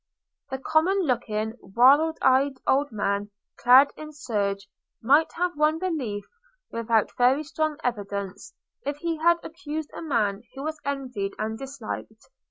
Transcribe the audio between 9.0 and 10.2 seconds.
had accused a